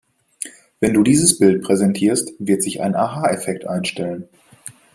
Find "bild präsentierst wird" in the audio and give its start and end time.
1.37-2.63